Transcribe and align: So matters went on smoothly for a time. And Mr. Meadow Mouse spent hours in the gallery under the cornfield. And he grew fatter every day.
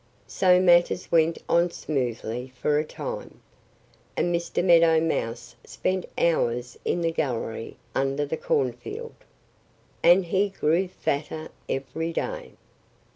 So 0.25 0.59
matters 0.59 1.11
went 1.11 1.37
on 1.47 1.69
smoothly 1.69 2.53
for 2.59 2.79
a 2.79 2.83
time. 2.83 3.39
And 4.17 4.33
Mr. 4.33 4.65
Meadow 4.65 4.99
Mouse 4.99 5.55
spent 5.63 6.07
hours 6.17 6.75
in 6.83 7.01
the 7.01 7.11
gallery 7.11 7.77
under 7.93 8.25
the 8.25 8.35
cornfield. 8.35 9.13
And 10.01 10.25
he 10.25 10.49
grew 10.49 10.87
fatter 10.87 11.49
every 11.69 12.13
day. 12.13 12.53